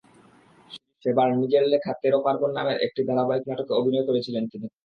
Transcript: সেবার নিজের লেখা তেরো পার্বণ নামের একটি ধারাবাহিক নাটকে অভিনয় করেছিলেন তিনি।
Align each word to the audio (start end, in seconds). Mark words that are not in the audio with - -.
সেবার 1.03 1.29
নিজের 1.35 1.63
লেখা 1.71 1.91
তেরো 2.01 2.19
পার্বণ 2.25 2.51
নামের 2.57 2.77
একটি 2.85 3.01
ধারাবাহিক 3.09 3.43
নাটকে 3.47 3.73
অভিনয় 3.79 4.07
করেছিলেন 4.09 4.43
তিনি। 4.51 4.67